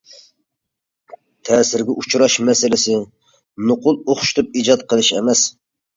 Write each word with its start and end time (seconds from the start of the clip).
تەسىرگە 1.49 1.95
ئۇچراش 2.03 2.37
مەسىلىسى 2.47 2.97
نوقۇل 3.73 4.01
ئوخشىتىپ 4.07 4.55
ئىجاد 4.63 4.87
قىلىش 4.95 5.13
ئەمەس. 5.21 5.45